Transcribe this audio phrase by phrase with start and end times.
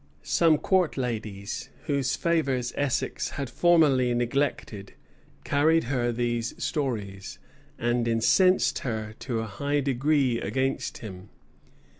[0.21, 4.95] [*] Some court ladies, whose favors Essex had formerly neglected,
[5.43, 7.37] carried her these stories,
[7.77, 11.29] and incensed her to a high degree against him.